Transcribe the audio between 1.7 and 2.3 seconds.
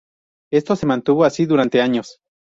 años.